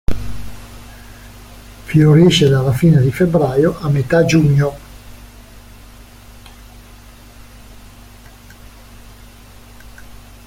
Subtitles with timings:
[1.85, 4.79] Fiorisce dalla fine di febbraio a metà giugno.